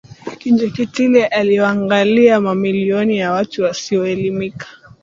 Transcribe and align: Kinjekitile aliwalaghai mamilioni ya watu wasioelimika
Kinjekitile 0.37 1.27
aliwalaghai 1.27 2.39
mamilioni 2.39 3.17
ya 3.17 3.31
watu 3.31 3.63
wasioelimika 3.63 4.67